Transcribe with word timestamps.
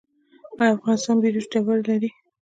آیا 0.61 0.71
افغانستان 0.77 1.15
بیروج 1.21 1.45
ډبرې 1.51 1.79
لري؟ 1.89 2.09